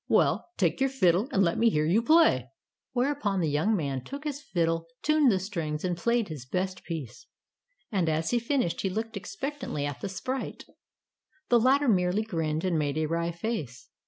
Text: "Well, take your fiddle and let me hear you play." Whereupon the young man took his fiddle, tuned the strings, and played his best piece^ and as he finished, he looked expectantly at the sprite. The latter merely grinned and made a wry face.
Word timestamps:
"Well, 0.07 0.49
take 0.57 0.81
your 0.81 0.89
fiddle 0.89 1.29
and 1.31 1.43
let 1.43 1.59
me 1.59 1.69
hear 1.69 1.85
you 1.85 2.01
play." 2.01 2.49
Whereupon 2.93 3.39
the 3.39 3.51
young 3.51 3.75
man 3.75 4.03
took 4.03 4.23
his 4.23 4.41
fiddle, 4.41 4.87
tuned 5.03 5.31
the 5.31 5.37
strings, 5.37 5.83
and 5.85 5.95
played 5.95 6.27
his 6.27 6.43
best 6.43 6.81
piece^ 6.89 7.25
and 7.91 8.09
as 8.09 8.31
he 8.31 8.39
finished, 8.39 8.81
he 8.81 8.89
looked 8.89 9.15
expectantly 9.15 9.85
at 9.85 10.01
the 10.01 10.09
sprite. 10.09 10.65
The 11.49 11.59
latter 11.59 11.87
merely 11.87 12.23
grinned 12.23 12.65
and 12.65 12.79
made 12.79 12.97
a 12.97 13.05
wry 13.05 13.29
face. 13.31 13.89